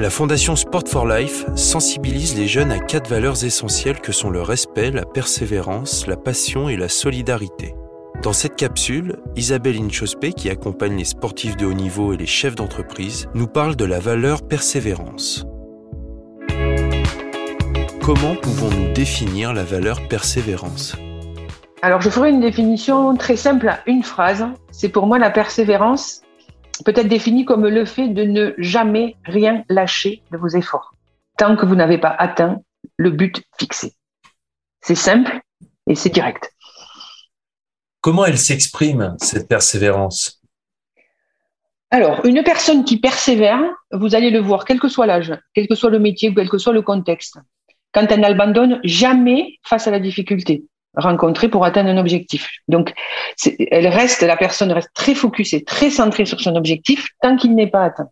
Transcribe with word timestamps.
La 0.00 0.10
Fondation 0.10 0.54
Sport 0.54 0.84
for 0.86 1.08
Life 1.08 1.44
sensibilise 1.56 2.38
les 2.38 2.46
jeunes 2.46 2.70
à 2.70 2.78
quatre 2.78 3.10
valeurs 3.10 3.42
essentielles 3.42 4.00
que 4.00 4.12
sont 4.12 4.30
le 4.30 4.42
respect, 4.42 4.92
la 4.92 5.04
persévérance, 5.04 6.06
la 6.06 6.16
passion 6.16 6.68
et 6.68 6.76
la 6.76 6.88
solidarité. 6.88 7.74
Dans 8.22 8.32
cette 8.32 8.54
capsule, 8.54 9.16
Isabelle 9.34 9.76
Inchospé, 9.76 10.32
qui 10.32 10.50
accompagne 10.50 10.96
les 10.96 11.04
sportifs 11.04 11.56
de 11.56 11.66
haut 11.66 11.74
niveau 11.74 12.12
et 12.12 12.16
les 12.16 12.26
chefs 12.26 12.54
d'entreprise, 12.54 13.26
nous 13.34 13.48
parle 13.48 13.74
de 13.74 13.84
la 13.84 13.98
valeur 13.98 14.46
persévérance. 14.46 15.44
Comment 18.00 18.36
pouvons-nous 18.36 18.92
définir 18.92 19.52
la 19.52 19.64
valeur 19.64 20.06
persévérance? 20.06 20.94
Alors, 21.82 22.02
je 22.02 22.10
ferai 22.10 22.30
une 22.30 22.40
définition 22.40 23.16
très 23.16 23.36
simple 23.36 23.68
à 23.68 23.80
une 23.86 24.04
phrase. 24.04 24.46
C'est 24.70 24.90
pour 24.90 25.08
moi 25.08 25.18
la 25.18 25.30
persévérance, 25.30 26.22
peut 26.82 26.92
être 26.96 27.08
définie 27.08 27.44
comme 27.44 27.66
le 27.66 27.84
fait 27.84 28.08
de 28.08 28.24
ne 28.24 28.54
jamais 28.58 29.16
rien 29.24 29.64
lâcher 29.68 30.22
de 30.30 30.36
vos 30.36 30.48
efforts, 30.48 30.94
tant 31.36 31.56
que 31.56 31.66
vous 31.66 31.74
n'avez 31.74 31.98
pas 31.98 32.10
atteint 32.10 32.60
le 32.96 33.10
but 33.10 33.42
fixé. 33.58 33.94
C'est 34.80 34.94
simple 34.94 35.40
et 35.88 35.94
c'est 35.94 36.10
direct. 36.10 36.52
Comment 38.00 38.24
elle 38.24 38.38
s'exprime, 38.38 39.16
cette 39.20 39.48
persévérance? 39.48 40.40
Alors, 41.90 42.24
une 42.26 42.42
personne 42.42 42.84
qui 42.84 43.00
persévère, 43.00 43.60
vous 43.92 44.14
allez 44.14 44.30
le 44.30 44.40
voir, 44.40 44.64
quel 44.64 44.78
que 44.78 44.88
soit 44.88 45.06
l'âge, 45.06 45.34
quel 45.54 45.66
que 45.66 45.74
soit 45.74 45.90
le 45.90 45.98
métier, 45.98 46.34
quel 46.34 46.48
que 46.48 46.58
soit 46.58 46.74
le 46.74 46.82
contexte, 46.82 47.38
quand 47.92 48.06
elle 48.10 48.20
n'abandonne 48.20 48.78
jamais 48.84 49.58
face 49.64 49.86
à 49.86 49.90
la 49.90 49.98
difficulté 49.98 50.64
rencontrée 50.98 51.48
pour 51.48 51.64
atteindre 51.64 51.88
un 51.88 51.96
objectif. 51.98 52.50
Donc, 52.68 52.92
elle 53.70 53.86
reste, 53.86 54.22
la 54.22 54.36
personne 54.36 54.72
reste 54.72 54.90
très 54.94 55.14
focus 55.14 55.52
et 55.54 55.64
très 55.64 55.90
centrée 55.90 56.26
sur 56.26 56.40
son 56.40 56.56
objectif 56.56 57.08
tant 57.22 57.36
qu'il 57.36 57.54
n'est 57.54 57.70
pas 57.70 57.84
atteint. 57.84 58.08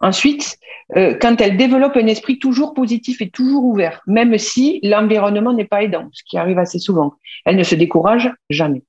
Ensuite, 0.00 0.58
euh, 0.96 1.16
quand 1.20 1.40
elle 1.40 1.56
développe 1.56 1.96
un 1.96 2.06
esprit 2.06 2.38
toujours 2.38 2.74
positif 2.74 3.22
et 3.22 3.30
toujours 3.30 3.64
ouvert, 3.64 4.02
même 4.06 4.36
si 4.38 4.80
l'environnement 4.82 5.52
n'est 5.52 5.64
pas 5.64 5.82
aidant, 5.82 6.08
ce 6.12 6.22
qui 6.26 6.36
arrive 6.38 6.58
assez 6.58 6.78
souvent, 6.78 7.14
elle 7.44 7.56
ne 7.56 7.62
se 7.62 7.74
décourage 7.74 8.32
jamais. 8.50 8.82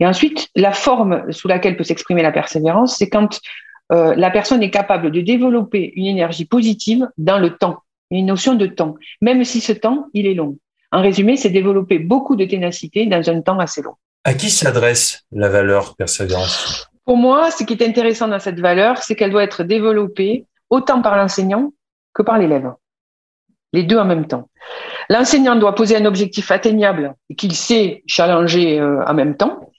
Et 0.00 0.06
ensuite, 0.06 0.48
la 0.56 0.72
forme 0.72 1.30
sous 1.32 1.48
laquelle 1.48 1.76
peut 1.76 1.84
s'exprimer 1.84 2.22
la 2.22 2.32
persévérance, 2.32 2.96
c'est 2.96 3.10
quand 3.10 3.40
euh, 3.92 4.14
la 4.16 4.30
personne 4.30 4.62
est 4.62 4.70
capable 4.70 5.10
de 5.10 5.20
développer 5.20 5.92
une 5.96 6.06
énergie 6.06 6.44
positive 6.44 7.08
dans 7.18 7.38
le 7.38 7.56
temps, 7.56 7.78
une 8.10 8.26
notion 8.26 8.54
de 8.54 8.66
temps, 8.66 8.94
même 9.20 9.44
si 9.44 9.60
ce 9.60 9.72
temps, 9.72 10.06
il 10.14 10.26
est 10.26 10.34
long. 10.34 10.56
En 10.90 11.02
résumé, 11.02 11.36
c'est 11.36 11.50
développer 11.50 11.98
beaucoup 11.98 12.36
de 12.36 12.44
ténacité 12.44 13.06
dans 13.06 13.28
un 13.28 13.40
temps 13.42 13.58
assez 13.58 13.82
long. 13.82 13.94
À 14.24 14.34
qui 14.34 14.50
s'adresse 14.50 15.24
la 15.32 15.48
valeur 15.48 15.96
persévérance 15.96 16.88
Pour 17.04 17.16
moi, 17.16 17.50
ce 17.50 17.64
qui 17.64 17.74
est 17.74 17.86
intéressant 17.86 18.28
dans 18.28 18.38
cette 18.38 18.60
valeur, 18.60 18.98
c'est 18.98 19.14
qu'elle 19.14 19.30
doit 19.30 19.44
être 19.44 19.64
développée 19.64 20.46
autant 20.70 21.02
par 21.02 21.16
l'enseignant 21.16 21.72
que 22.14 22.22
par 22.22 22.38
l'élève. 22.38 22.72
Les 23.72 23.82
deux 23.82 23.98
en 23.98 24.04
même 24.04 24.26
temps. 24.26 24.48
L'enseignant 25.10 25.56
doit 25.56 25.74
poser 25.74 25.96
un 25.96 26.04
objectif 26.04 26.50
atteignable 26.50 27.14
et 27.30 27.34
qu'il 27.34 27.54
sait 27.54 28.02
challenger 28.06 28.80
euh, 28.80 29.04
en 29.06 29.14
même 29.14 29.36
temps. 29.36 29.70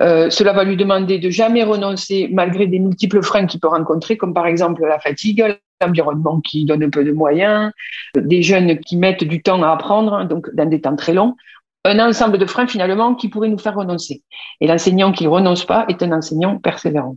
Euh, 0.00 0.30
cela 0.30 0.52
va 0.52 0.64
lui 0.64 0.76
demander 0.76 1.18
de 1.18 1.30
jamais 1.30 1.62
renoncer 1.62 2.28
malgré 2.32 2.66
des 2.66 2.78
multiples 2.78 3.22
freins 3.22 3.46
qu'il 3.46 3.60
peut 3.60 3.68
rencontrer, 3.68 4.16
comme 4.16 4.34
par 4.34 4.46
exemple 4.46 4.84
la 4.84 4.98
fatigue, 4.98 5.44
l'environnement 5.82 6.40
qui 6.40 6.64
donne 6.64 6.82
un 6.82 6.90
peu 6.90 7.04
de 7.04 7.12
moyens, 7.12 7.72
des 8.16 8.42
jeunes 8.42 8.78
qui 8.78 8.96
mettent 8.96 9.24
du 9.24 9.42
temps 9.42 9.62
à 9.62 9.70
apprendre, 9.70 10.24
donc 10.24 10.48
dans 10.54 10.66
des 10.68 10.80
temps 10.80 10.96
très 10.96 11.12
longs, 11.12 11.36
un 11.84 11.98
ensemble 11.98 12.38
de 12.38 12.46
freins 12.46 12.66
finalement 12.66 13.14
qui 13.14 13.28
pourraient 13.28 13.48
nous 13.48 13.58
faire 13.58 13.74
renoncer. 13.74 14.22
Et 14.60 14.66
l'enseignant 14.66 15.12
qui 15.12 15.24
ne 15.24 15.28
renonce 15.28 15.64
pas 15.64 15.84
est 15.88 16.02
un 16.02 16.12
enseignant 16.12 16.58
persévérant. 16.58 17.16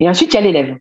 Et 0.00 0.08
ensuite, 0.08 0.32
il 0.32 0.36
y 0.36 0.38
a 0.38 0.42
l'élève. 0.42 0.76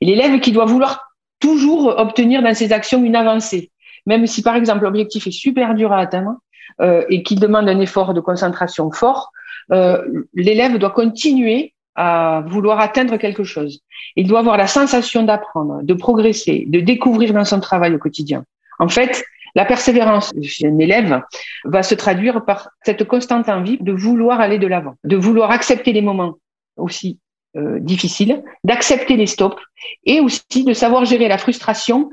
L'élève 0.00 0.40
qui 0.40 0.52
doit 0.52 0.64
vouloir 0.64 1.12
toujours 1.40 1.94
obtenir 1.98 2.42
dans 2.42 2.54
ses 2.54 2.72
actions 2.72 3.04
une 3.04 3.16
avancée. 3.16 3.70
Même 4.06 4.26
si, 4.26 4.42
par 4.42 4.56
exemple, 4.56 4.84
l'objectif 4.84 5.26
est 5.26 5.32
super 5.32 5.74
dur 5.74 5.92
à 5.92 5.98
atteindre 5.98 6.36
euh, 6.80 7.04
et 7.08 7.22
qu'il 7.22 7.38
demande 7.38 7.68
un 7.68 7.78
effort 7.80 8.14
de 8.14 8.20
concentration 8.20 8.90
fort, 8.90 9.30
euh, 9.72 10.24
l'élève 10.34 10.78
doit 10.78 10.90
continuer 10.90 11.74
à 12.00 12.44
vouloir 12.46 12.78
atteindre 12.78 13.16
quelque 13.16 13.42
chose. 13.42 13.80
Il 14.14 14.28
doit 14.28 14.38
avoir 14.38 14.56
la 14.56 14.68
sensation 14.68 15.24
d'apprendre, 15.24 15.80
de 15.82 15.94
progresser, 15.94 16.64
de 16.68 16.78
découvrir 16.78 17.32
dans 17.32 17.44
son 17.44 17.58
travail 17.58 17.92
au 17.92 17.98
quotidien. 17.98 18.44
En 18.78 18.88
fait, 18.88 19.24
la 19.56 19.64
persévérance 19.64 20.32
chez 20.42 20.68
un 20.68 20.78
élève 20.78 21.20
va 21.64 21.82
se 21.82 21.96
traduire 21.96 22.44
par 22.44 22.70
cette 22.84 23.02
constante 23.02 23.48
envie 23.48 23.78
de 23.80 23.90
vouloir 23.90 24.40
aller 24.40 24.58
de 24.58 24.68
l'avant, 24.68 24.94
de 25.02 25.16
vouloir 25.16 25.50
accepter 25.50 25.92
les 25.92 26.00
moments 26.00 26.34
aussi 26.76 27.18
euh, 27.56 27.80
difficiles, 27.80 28.44
d'accepter 28.62 29.16
les 29.16 29.26
stops 29.26 29.60
et 30.04 30.20
aussi 30.20 30.62
de 30.64 30.74
savoir 30.74 31.04
gérer 31.04 31.26
la 31.26 31.38
frustration 31.38 32.10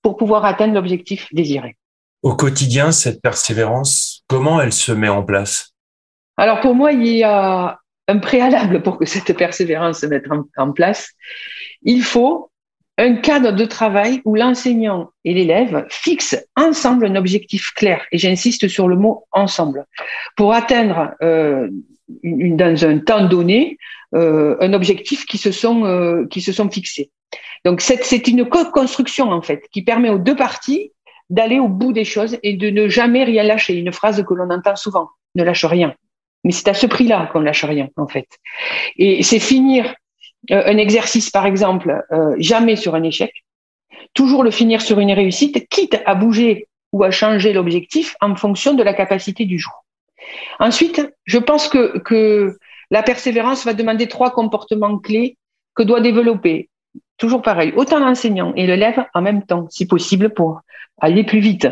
pour 0.00 0.16
pouvoir 0.16 0.46
atteindre 0.46 0.72
l'objectif 0.72 1.28
désiré. 1.34 1.76
Au 2.22 2.34
quotidien, 2.34 2.92
cette 2.92 3.20
persévérance, 3.20 4.22
comment 4.26 4.58
elle 4.58 4.72
se 4.72 4.92
met 4.92 5.10
en 5.10 5.22
place? 5.22 5.74
Alors 6.38 6.60
pour 6.60 6.74
moi, 6.74 6.92
il 6.92 7.06
y 7.06 7.24
a 7.24 7.78
un 8.08 8.18
préalable 8.18 8.82
pour 8.82 8.98
que 8.98 9.04
cette 9.04 9.36
persévérance 9.36 10.00
se 10.00 10.06
mette 10.06 10.24
en, 10.56 10.72
place, 10.72 11.12
il 11.82 12.02
faut 12.02 12.50
un 12.96 13.14
cadre 13.16 13.52
de 13.52 13.64
travail 13.64 14.22
où 14.24 14.34
l'enseignant 14.34 15.10
et 15.24 15.34
l'élève 15.34 15.86
fixent 15.90 16.42
ensemble 16.56 17.06
un 17.06 17.14
objectif 17.14 17.72
clair. 17.76 18.04
Et 18.10 18.18
j'insiste 18.18 18.66
sur 18.66 18.88
le 18.88 18.96
mot 18.96 19.26
ensemble. 19.30 19.84
Pour 20.36 20.52
atteindre 20.54 21.12
euh, 21.22 21.68
dans 22.24 22.84
un 22.84 22.98
temps 22.98 23.28
donné 23.28 23.76
euh, 24.14 24.56
un 24.60 24.72
objectif 24.72 25.26
qui 25.26 25.38
se 25.38 25.52
sont, 25.52 25.84
euh, 25.84 26.26
qui 26.26 26.40
se 26.40 26.52
sont 26.52 26.70
fixés. 26.70 27.10
Donc 27.64 27.82
c'est 27.82 28.26
une 28.26 28.48
co-construction 28.48 29.30
en 29.30 29.42
fait 29.42 29.62
qui 29.70 29.82
permet 29.82 30.08
aux 30.08 30.18
deux 30.18 30.36
parties 30.36 30.92
d'aller 31.28 31.58
au 31.58 31.68
bout 31.68 31.92
des 31.92 32.06
choses 32.06 32.38
et 32.42 32.54
de 32.54 32.70
ne 32.70 32.88
jamais 32.88 33.24
rien 33.24 33.42
lâcher. 33.42 33.76
Une 33.76 33.92
phrase 33.92 34.24
que 34.24 34.34
l'on 34.34 34.48
entend 34.50 34.76
souvent, 34.76 35.10
ne 35.34 35.44
lâche 35.44 35.66
rien. 35.66 35.94
Mais 36.44 36.52
c'est 36.52 36.68
à 36.68 36.74
ce 36.74 36.86
prix-là 36.86 37.28
qu'on 37.32 37.40
lâche 37.40 37.64
rien, 37.64 37.88
en 37.96 38.06
fait. 38.06 38.28
Et 38.96 39.22
c'est 39.22 39.40
finir 39.40 39.94
euh, 40.50 40.62
un 40.66 40.76
exercice, 40.78 41.30
par 41.30 41.46
exemple, 41.46 42.04
euh, 42.12 42.34
jamais 42.38 42.76
sur 42.76 42.94
un 42.94 43.02
échec, 43.02 43.44
toujours 44.14 44.44
le 44.44 44.50
finir 44.50 44.80
sur 44.80 45.00
une 45.00 45.12
réussite, 45.12 45.68
quitte 45.68 46.00
à 46.06 46.14
bouger 46.14 46.68
ou 46.92 47.04
à 47.04 47.10
changer 47.10 47.52
l'objectif 47.52 48.16
en 48.20 48.34
fonction 48.34 48.74
de 48.74 48.82
la 48.82 48.94
capacité 48.94 49.44
du 49.44 49.58
jour. 49.58 49.84
Ensuite, 50.58 51.12
je 51.24 51.38
pense 51.38 51.68
que, 51.68 51.98
que 51.98 52.56
la 52.90 53.02
persévérance 53.02 53.64
va 53.64 53.74
demander 53.74 54.08
trois 54.08 54.30
comportements 54.30 54.98
clés 54.98 55.36
que 55.74 55.82
doit 55.82 56.00
développer 56.00 56.70
toujours 57.18 57.42
pareil, 57.42 57.72
autant 57.76 57.98
l'enseignant 57.98 58.52
et 58.54 58.66
l'élève 58.66 59.04
en 59.12 59.20
même 59.20 59.44
temps, 59.44 59.66
si 59.70 59.86
possible, 59.86 60.30
pour 60.30 60.60
aller 61.00 61.24
plus 61.24 61.40
vite. 61.40 61.68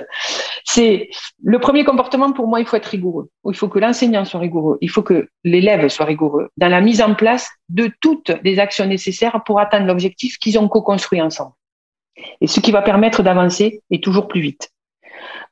C'est 0.68 1.08
le 1.42 1.58
premier 1.60 1.84
comportement 1.84 2.32
pour 2.32 2.48
moi, 2.48 2.60
il 2.60 2.66
faut 2.66 2.76
être 2.76 2.86
rigoureux. 2.86 3.30
Il 3.48 3.54
faut 3.54 3.68
que 3.68 3.78
l'enseignant 3.78 4.24
soit 4.24 4.40
rigoureux. 4.40 4.78
Il 4.80 4.90
faut 4.90 5.02
que 5.02 5.28
l'élève 5.44 5.88
soit 5.88 6.04
rigoureux 6.04 6.48
dans 6.56 6.68
la 6.68 6.80
mise 6.80 7.00
en 7.00 7.14
place 7.14 7.48
de 7.68 7.90
toutes 8.00 8.32
les 8.42 8.58
actions 8.58 8.86
nécessaires 8.86 9.42
pour 9.44 9.60
atteindre 9.60 9.86
l'objectif 9.86 10.38
qu'ils 10.38 10.58
ont 10.58 10.68
co-construit 10.68 11.22
ensemble. 11.22 11.52
Et 12.40 12.48
ce 12.48 12.60
qui 12.60 12.72
va 12.72 12.82
permettre 12.82 13.22
d'avancer 13.22 13.80
et 13.90 14.00
toujours 14.00 14.26
plus 14.26 14.40
vite. 14.40 14.70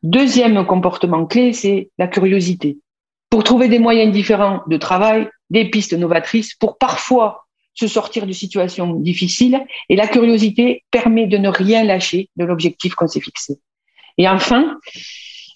Deuxième 0.02 0.66
comportement 0.66 1.24
clé, 1.26 1.52
c'est 1.52 1.90
la 1.96 2.08
curiosité. 2.08 2.78
Pour 3.30 3.44
trouver 3.44 3.68
des 3.68 3.78
moyens 3.78 4.12
différents 4.12 4.62
de 4.66 4.76
travail, 4.76 5.28
des 5.50 5.70
pistes 5.70 5.94
novatrices, 5.94 6.54
pour 6.54 6.76
parfois 6.76 7.46
se 7.74 7.86
sortir 7.86 8.26
de 8.26 8.32
situations 8.32 8.94
difficiles 8.94 9.64
et 9.88 9.96
la 9.96 10.08
curiosité 10.08 10.84
permet 10.90 11.26
de 11.26 11.38
ne 11.38 11.48
rien 11.48 11.84
lâcher 11.84 12.30
de 12.36 12.44
l'objectif 12.44 12.94
qu'on 12.94 13.08
s'est 13.08 13.20
fixé. 13.20 13.58
Et 14.18 14.28
enfin, 14.28 14.78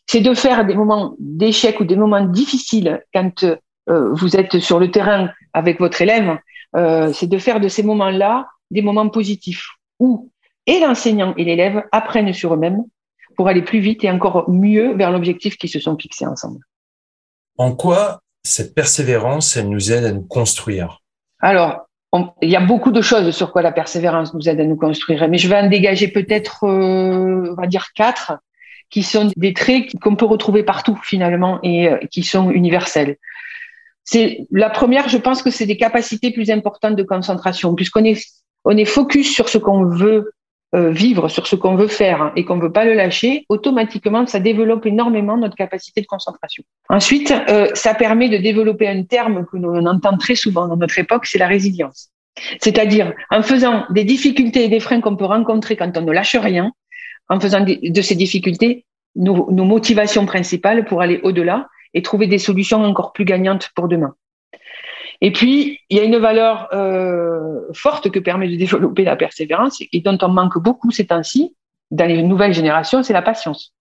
c'est 0.06 0.20
de 0.20 0.34
faire 0.34 0.66
des 0.66 0.74
moments 0.74 1.14
d'échec 1.18 1.80
ou 1.80 1.84
des 1.84 1.96
moments 1.96 2.24
difficiles 2.24 3.02
quand 3.12 3.44
euh, 3.44 4.12
vous 4.12 4.36
êtes 4.36 4.58
sur 4.58 4.78
le 4.78 4.90
terrain 4.90 5.30
avec 5.52 5.78
votre 5.78 6.00
élève, 6.02 6.38
euh, 6.76 7.12
c'est 7.12 7.26
de 7.26 7.38
faire 7.38 7.60
de 7.60 7.68
ces 7.68 7.82
moments-là 7.82 8.46
des 8.70 8.82
moments 8.82 9.08
positifs 9.08 9.68
où 9.98 10.30
et 10.66 10.80
l'enseignant 10.80 11.34
et 11.36 11.44
l'élève 11.44 11.84
apprennent 11.92 12.32
sur 12.34 12.54
eux-mêmes 12.54 12.84
pour 13.36 13.48
aller 13.48 13.62
plus 13.62 13.80
vite 13.80 14.04
et 14.04 14.10
encore 14.10 14.50
mieux 14.50 14.94
vers 14.96 15.10
l'objectif 15.10 15.56
qu'ils 15.56 15.70
se 15.70 15.80
sont 15.80 15.96
fixés 15.96 16.26
ensemble. 16.26 16.60
En 17.56 17.74
quoi 17.74 18.20
cette 18.42 18.74
persévérance, 18.74 19.56
elle 19.56 19.68
nous 19.68 19.92
aide 19.92 20.04
à 20.04 20.12
nous 20.12 20.22
construire? 20.22 21.00
Alors, 21.40 21.88
il 22.42 22.50
y 22.50 22.56
a 22.56 22.60
beaucoup 22.60 22.90
de 22.90 23.00
choses 23.00 23.30
sur 23.30 23.52
quoi 23.52 23.62
la 23.62 23.72
persévérance 23.72 24.34
nous 24.34 24.48
aide 24.48 24.60
à 24.60 24.64
nous 24.64 24.76
construire, 24.76 25.26
mais 25.28 25.38
je 25.38 25.48
vais 25.48 25.56
en 25.56 25.68
dégager 25.68 26.08
peut-être, 26.08 26.64
euh, 26.64 27.50
on 27.50 27.54
va 27.54 27.66
dire 27.66 27.92
quatre, 27.94 28.38
qui 28.90 29.02
sont 29.02 29.30
des 29.36 29.52
traits 29.52 29.92
qu'on 30.00 30.16
peut 30.16 30.26
retrouver 30.26 30.62
partout 30.62 30.98
finalement 31.02 31.58
et 31.62 31.88
euh, 31.88 31.98
qui 32.10 32.22
sont 32.22 32.50
universels. 32.50 33.16
C'est 34.04 34.46
la 34.50 34.70
première, 34.70 35.08
je 35.08 35.18
pense 35.18 35.42
que 35.42 35.50
c'est 35.50 35.66
des 35.66 35.76
capacités 35.76 36.30
plus 36.30 36.50
importantes 36.50 36.96
de 36.96 37.02
concentration, 37.02 37.74
puisqu'on 37.74 38.04
est 38.04 38.22
on 38.64 38.76
est 38.76 38.84
focus 38.84 39.32
sur 39.32 39.48
ce 39.48 39.58
qu'on 39.58 39.84
veut 39.84 40.32
euh, 40.74 40.90
vivre, 40.90 41.28
sur 41.28 41.46
ce 41.46 41.56
qu'on 41.56 41.76
veut 41.76 41.88
faire 41.88 42.32
et 42.36 42.44
qu'on 42.44 42.58
veut 42.58 42.72
pas 42.72 42.84
le 42.84 42.92
lâcher. 42.94 43.44
Automatiquement, 43.48 44.26
ça 44.26 44.40
développe 44.40 44.84
énormément 44.84 45.36
notre 45.36 45.54
capacité 45.54 46.00
de 46.00 46.06
concentration. 46.06 46.64
Ensuite, 46.88 47.32
ça 47.74 47.94
permet 47.94 48.28
de 48.28 48.36
développer 48.36 48.88
un 48.88 49.04
terme 49.04 49.46
que 49.46 49.56
l'on 49.56 49.86
entend 49.86 50.16
très 50.18 50.34
souvent 50.34 50.66
dans 50.66 50.76
notre 50.76 50.98
époque, 50.98 51.26
c'est 51.26 51.38
la 51.38 51.46
résilience. 51.46 52.10
C'est-à-dire 52.60 53.14
en 53.30 53.42
faisant 53.42 53.84
des 53.90 54.04
difficultés 54.04 54.64
et 54.64 54.68
des 54.68 54.80
freins 54.80 55.00
qu'on 55.00 55.16
peut 55.16 55.24
rencontrer 55.24 55.76
quand 55.76 55.96
on 55.96 56.02
ne 56.02 56.12
lâche 56.12 56.36
rien, 56.36 56.72
en 57.28 57.40
faisant 57.40 57.64
de 57.64 58.02
ces 58.02 58.14
difficultés 58.14 58.86
nos, 59.18 59.64
motivations 59.64 60.26
principales 60.26 60.84
pour 60.84 61.02
aller 61.02 61.20
au-delà 61.22 61.68
et 61.94 62.02
trouver 62.02 62.26
des 62.26 62.38
solutions 62.38 62.82
encore 62.84 63.12
plus 63.12 63.24
gagnantes 63.24 63.70
pour 63.74 63.88
demain. 63.88 64.14
Et 65.20 65.32
puis, 65.32 65.80
il 65.90 65.96
y 65.96 66.00
a 66.00 66.04
une 66.04 66.18
valeur 66.18 66.68
euh, 66.72 67.60
forte 67.72 68.10
que 68.10 68.20
permet 68.20 68.48
de 68.48 68.56
développer 68.56 69.02
la 69.02 69.16
persévérance 69.16 69.80
et 69.80 70.00
dont 70.00 70.18
on 70.22 70.28
manque 70.28 70.58
beaucoup 70.58 70.90
ces 70.90 71.06
temps-ci, 71.06 71.56
dans 71.90 72.06
les 72.06 72.22
nouvelles 72.22 72.52
générations, 72.52 73.02
c'est 73.02 73.12
la 73.12 73.22
patience. 73.22 73.74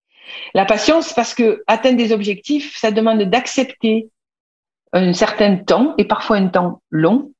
La 0.53 0.65
patience, 0.65 1.13
parce 1.13 1.33
que 1.33 1.63
atteindre 1.67 1.97
des 1.97 2.11
objectifs, 2.11 2.75
ça 2.77 2.91
demande 2.91 3.21
d'accepter 3.23 4.09
un 4.93 5.13
certain 5.13 5.57
temps, 5.57 5.93
et 5.97 6.05
parfois 6.05 6.37
un 6.37 6.47
temps 6.47 6.81
long, 6.89 7.31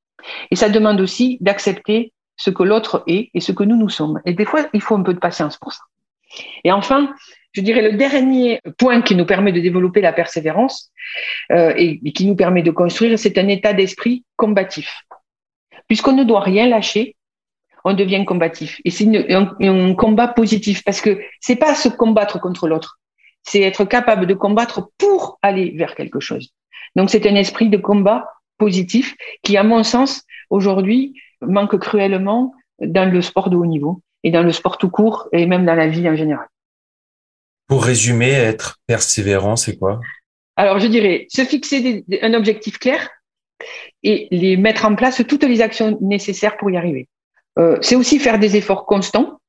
et 0.51 0.56
ça 0.56 0.69
demande 0.69 1.00
aussi 1.01 1.38
d'accepter 1.42 2.13
ce 2.36 2.50
que 2.50 2.63
l'autre 2.63 3.04
est 3.07 3.30
et 3.33 3.39
ce 3.39 3.51
que 3.51 3.63
nous 3.63 3.77
nous 3.77 3.89
sommes. 3.89 4.21
Et 4.25 4.33
des 4.33 4.45
fois, 4.45 4.68
il 4.74 4.81
faut 4.81 4.95
un 4.95 5.01
peu 5.01 5.13
de 5.13 5.19
patience 5.19 5.57
pour 5.57 5.74
ça. 5.74 5.81
Et 6.63 6.71
enfin, 6.71 7.13
je 7.53 7.61
dirais 7.61 7.81
le 7.81 7.97
dernier 7.97 8.61
point 8.77 9.01
qui 9.01 9.15
nous 9.15 9.25
permet 9.25 9.51
de 9.51 9.59
développer 9.59 10.01
la 10.01 10.13
persévérance 10.13 10.91
euh, 11.51 11.73
et, 11.75 11.99
qui 12.11 12.25
nous 12.25 12.35
permet 12.35 12.61
de 12.61 12.71
construire, 12.71 13.17
c'est 13.17 13.37
un 13.37 13.47
état 13.47 13.73
d'esprit 13.73 14.23
combatif. 14.35 15.01
Puisqu'on 15.87 16.13
ne 16.13 16.23
doit 16.23 16.41
rien 16.41 16.67
lâcher, 16.67 17.15
on 17.83 17.93
devient 17.93 18.25
combatif. 18.25 18.79
Et 18.85 18.91
c'est 18.91 19.07
un, 19.33 19.55
un, 19.59 19.93
combat 19.95 20.27
positif 20.27 20.83
parce 20.83 21.01
que 21.01 21.19
c'est 21.39 21.55
pas 21.55 21.73
se 21.73 21.89
combattre 21.89 22.39
contre 22.39 22.67
l'autre, 22.67 22.99
c'est 23.43 23.61
être 23.61 23.85
capable 23.85 24.27
de 24.27 24.33
combattre 24.33 24.89
pour 24.97 25.39
aller 25.41 25.71
vers 25.71 25.95
quelque 25.95 26.19
chose. 26.19 26.53
Donc 26.95 27.09
c'est 27.09 27.25
un 27.25 27.35
esprit 27.35 27.69
de 27.69 27.77
combat 27.77 28.27
positif 28.57 29.15
qui, 29.41 29.57
à 29.57 29.63
mon 29.63 29.83
sens, 29.83 30.23
aujourd'hui, 30.49 31.13
manque 31.41 31.77
cruellement 31.79 32.53
dans 32.79 33.09
le 33.09 33.21
sport 33.21 33.49
de 33.49 33.55
haut 33.55 33.65
niveau 33.65 34.01
et 34.27 34.31
dans 34.31 34.44
le 34.44 34.51
sport 34.51 34.77
tout 34.77 34.89
court 34.89 35.29
et 35.31 35.45
même 35.45 35.65
dans 35.65 35.74
la 35.74 35.88
vie 35.88 36.07
en 36.09 36.15
général. 36.18 36.47
Pour 37.68 37.85
résumer, 37.85 38.31
être 38.31 38.77
persévérant, 38.85 39.56
c'est 39.56 39.77
quoi? 39.77 40.01
Alors, 40.57 40.79
je 40.79 40.88
dirais 40.88 41.27
se 41.29 41.44
fixer 41.45 42.03
un 42.21 42.33
objectif 42.33 42.77
clair 42.77 43.09
et 44.03 44.27
les 44.31 44.57
mettre 44.57 44.83
en 44.85 44.95
place 44.95 45.24
toutes 45.25 45.45
les 45.45 45.62
actions 45.62 45.97
nécessaires 46.01 46.57
pour 46.57 46.69
y 46.69 46.75
arriver. 46.75 47.07
Euh, 47.57 47.77
c'est 47.81 47.95
aussi 47.95 48.19
faire 48.19 48.38
des 48.38 48.57
efforts 48.57 48.85
constants 48.85 49.39